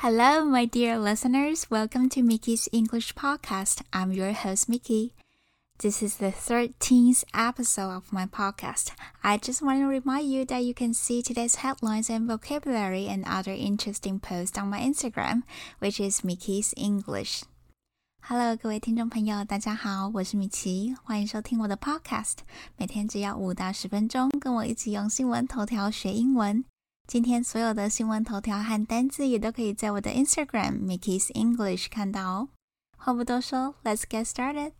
[0.00, 1.68] Hello, my dear listeners.
[1.68, 3.80] Welcome to Mickey's English Podcast.
[3.92, 5.14] I'm your host, Mickey.
[5.78, 8.92] This is the 13th episode of my podcast.
[9.24, 13.24] I just want to remind you that you can see today's headlines and vocabulary and
[13.26, 15.42] other interesting posts on my Instagram,
[15.80, 17.42] which is Mickey's English.
[18.20, 22.38] Hello，各位听众朋友，大家好，我是米奇，欢迎收听我的 Podcast。
[22.76, 26.64] 每天只要五到十分钟，跟我一起用新闻头条学英文。
[27.11, 32.47] 今天所有的新闻头条和单字也都可以在我的 Instagram Mickey's English 看到哦。
[32.97, 34.71] 话不多说，Let's get started。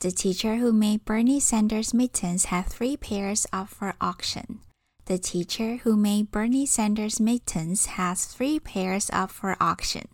[0.00, 4.60] The teacher who made Bernie Sanders mittens had three pairs up for auction.
[5.06, 10.04] The teacher who made Bernie Sanders mittens has three pairs up for auction.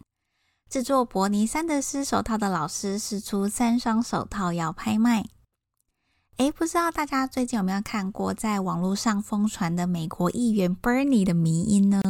[0.71, 5.25] 制作伯尼三德斯手套的老师试出三双手套要拍卖。
[6.39, 12.01] 诶，不知道大家最近有没有看过在网络上疯传的美国议员 Bernie 的迷音呢？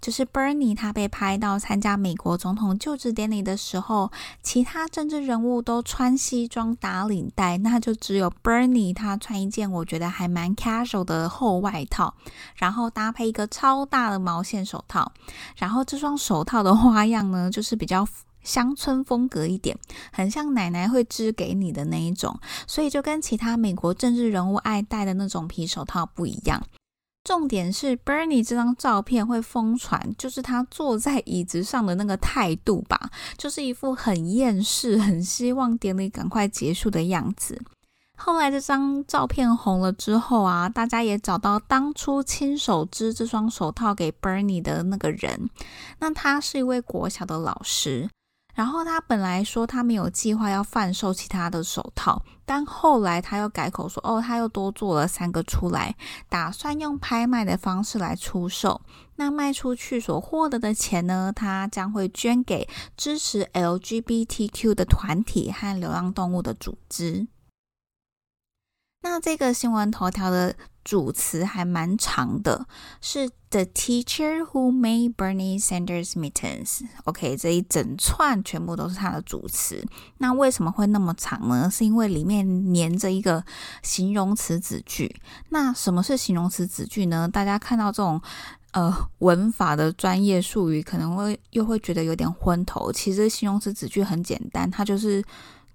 [0.00, 4.10] 就是 Bernie 他被拍到参加美国总统就职典礼的时候，
[4.42, 12.14] 其他政治人物都穿西装打领带，那就只有 Bernie 他穿一件我觉得还蛮 casual 的厚外套，
[12.56, 15.12] 然后搭配一个超大的毛线手套，
[15.56, 18.06] 然后这双手套的花样呢，就是比较
[18.42, 19.76] 乡村风格一点，
[20.12, 26.62] 很像奶奶会织给你的那一种，所以就跟其他美国政治人物爱戴的那种皮手套不一样。
[27.28, 37.60] 重点是 Bernie 这张照片会疯传，就是他坐在椅子上的那个态度吧，就是一副很厌世、很希望典礼赶快结束的样子。
[38.16, 45.50] 后来这张照片红了之后啊，大家也找到当初亲手织这双手套给 Bernie 的那个人，
[45.98, 48.08] 那他是一位国小的老师。
[48.58, 55.94] 然后他本来说他没有计划要贩售其他的手套，但后来他又改口说，哦，他又多做了三个出来，
[56.28, 58.80] 打算用拍卖的方式来出售。
[59.14, 67.28] 那卖出去所获得的钱呢，他将会捐给支持 LGBTQ 的团体和流浪动物的组织。
[69.02, 70.56] 那这个新闻头条的
[70.88, 72.66] 主词还蛮长的，
[73.02, 76.80] 是 The teacher who made Bernie Sanders mittens。
[77.04, 79.86] OK，这一整串全部都是它的主词。
[80.16, 81.68] 那为什么会那么长呢？
[81.70, 83.44] 是因为里面连着一个
[83.82, 85.14] 形容词子句。
[85.50, 87.28] 那什么是形容词子句呢？
[87.30, 88.18] 大家看到这种
[88.72, 92.90] 呃文法的专业术语，可能会又会觉得有点昏头。
[92.90, 95.22] 其实形容词子句很简单，它就是。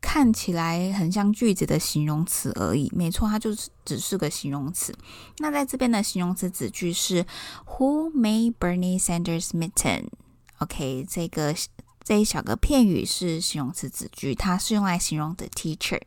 [0.06, 4.94] 看起来很像句子的形容词而已，没错，它就是只是个形容词。
[5.38, 7.26] 那在这边的形容词子句是
[7.66, 11.56] Who made Bernie Sanders mitten？OK，这个
[12.04, 16.02] 这一小个片语是形容词子句，它是用来形容的 teacher。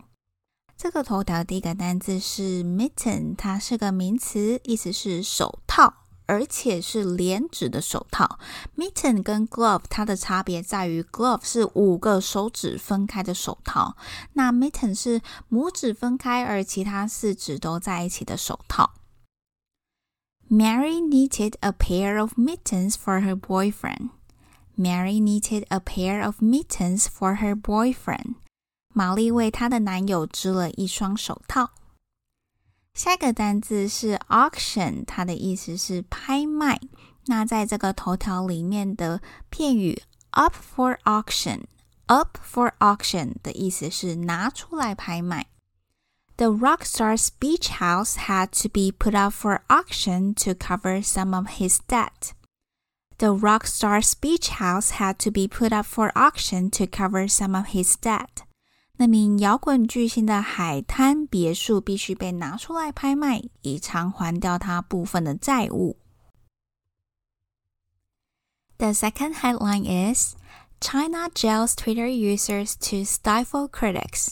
[0.77, 6.05] 这个头条第一个单字是 mitten，它是个名词，意思是手套。
[6.26, 8.40] 而且是连指的手套，
[8.78, 13.98] mitten 跟 glove 它的差别在于，glove 是五个手指分开的手套，
[14.34, 18.94] 那 mitten 是拇指分开，而其他四指都在一起的手套。
[20.50, 24.09] Mary knitted a pair of mittens for her boyfriend.
[24.78, 28.36] Mary knitted a pair of mittens for her boyfriend.
[28.94, 31.72] 玛丽为她的男友织了一双手套。
[32.96, 36.80] 下一个单字是 auction，它的意思是拍卖。
[37.28, 40.02] 那在这个头条里面的片语
[40.32, 45.48] up for auction，up for auction 的意思是拿出来拍卖。
[46.38, 51.48] The rock star's beach house had to be put up for auction to cover some of
[51.59, 52.34] his debt.
[53.18, 57.56] The rock star's beach house had to be put up for auction to cover some
[57.56, 58.44] of his debt.
[58.98, 65.97] 那名摇滚巨星的海滩别墅必须被拿出来拍卖，以偿还掉他部分的债务。
[68.78, 70.35] The second headline is
[70.79, 74.29] China jails Twitter users to stifle critics.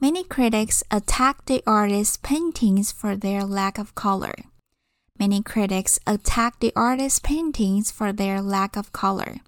[0.00, 4.34] Many critics attack the artist's paintings for their lack of color.
[5.18, 9.40] Many critics attack the artist's paintings for their lack of color.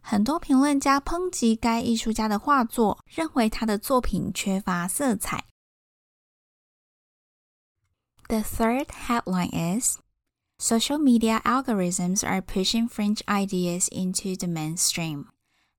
[0.00, 5.46] 很多评论家抨击该艺术家的画作，认为他的作品缺乏色彩。
[8.28, 9.50] The third headline
[9.80, 9.98] is
[10.58, 15.26] Social media algorithms are pushing fringe ideas into the mainstream.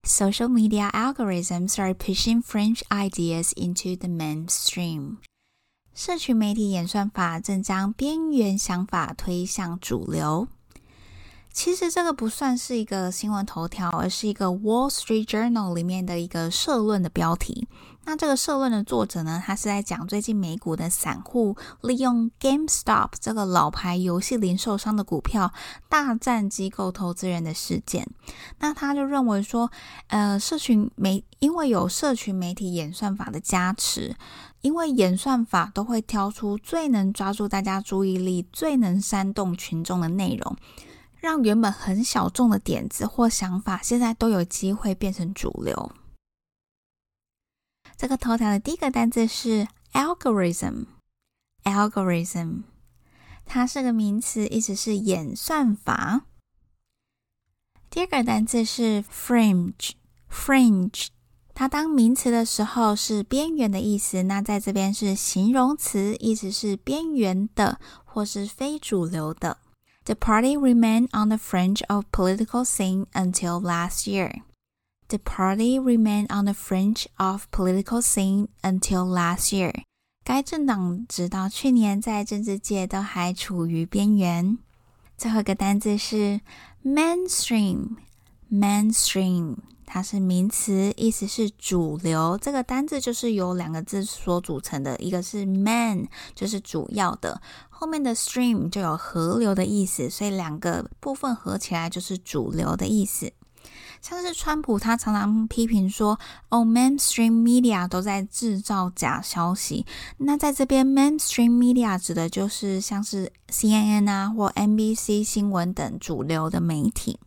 [0.03, 5.17] Social media algorithms are pushing fringe ideas into the mainstream.
[5.93, 10.47] 社群媒体演算法正将边缘想法推向主流。
[11.52, 17.68] 其实这个不算是一个新闻头条，而是一个《Wall Street Journal》里面的一个社论的标题。
[18.04, 25.52] 那这个社论的作者呢，他是在讲最近美股的散户利用 GameStop 这个老牌游戏零售商的股票
[25.88, 28.08] 大战机构投资人的事件。
[28.58, 29.70] 那他就认为说，
[30.08, 34.16] 呃，社群媒因为有社群媒体演算法的加持，
[34.62, 40.56] 因为演算法都会挑出最能抓住大家注意力、最能煽动群众的内容。
[41.22, 45.92] 让原本很小众的点子或想法，现在都有机会变成主流。
[47.96, 52.62] 这个头条的第一个单词是 algorithm，algorithm，
[53.44, 56.22] 它是个名词，意思是演算法。
[57.88, 61.06] 第二个单词是 fringe，fringe，
[61.54, 69.58] 它当名词的时候是边缘的意思，那在这边是形容词，意思是边缘的或是非主流的。
[70.05, 74.43] The party remained on the fringe of political scene until last year.
[75.09, 79.83] The party remained on the fringe of political scene until last year.
[80.23, 84.57] 该政党直到去年在政治界都还处于边缘。
[85.17, 86.41] 最后一个单字是
[86.83, 89.61] mainstream。mainstream
[89.94, 92.38] 它是名词，意思是主流。
[92.40, 103.30] 这个单字就是由两个字所组成的，一个是 main，就是主要的，后面的 stream 就有河流的意思，所以两个部分合起来就是主流的意思。
[104.00, 106.18] 像是川普，他常常批评说，
[106.48, 109.84] 哦，mainstream media 都在制造假消息。
[110.16, 117.20] 那在这边，mainstream media 指的就是像是 CNN 啊或 NBC 新闻等主流的媒体。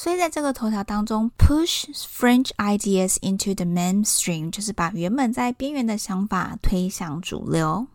[0.00, 7.86] 所以在这个头条当中，push French ideas into the mainstream，就是把原本在边缘的想法推向主流。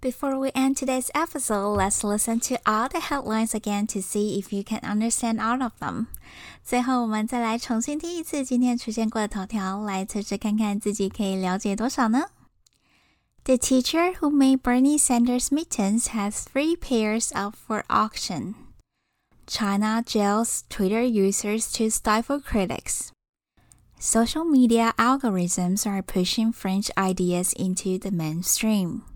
[0.00, 4.54] Before we end today's episode, let's listen to all the headlines again to see if
[4.54, 6.06] you can understand all of them.
[6.62, 12.26] 最后，我们再来重新听一次今天出现过的头条，来测试看看自己可以了解多少呢？
[13.44, 18.54] The teacher who made Bernie Sanders mittens has three pairs up for auction.
[19.49, 23.11] China jails Twitter users to stifle critics.
[23.99, 29.08] Social media algorithms are pushing French ideas into the mainstream.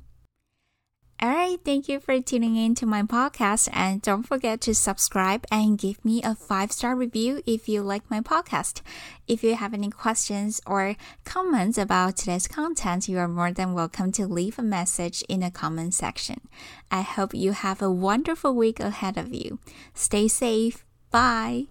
[1.23, 5.45] All right, thank you for tuning in to my podcast and don't forget to subscribe
[5.49, 8.81] and give me a five-star review if you like my podcast.
[9.25, 14.11] If you have any questions or comments about today's content, you are more than welcome
[14.11, 16.41] to leave a message in the comment section.
[16.91, 19.59] I hope you have a wonderful week ahead of you.
[19.93, 20.83] Stay safe.
[21.09, 21.67] Bye.